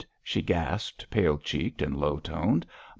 [0.23, 2.65] she gasped, pale cheeked and low toned.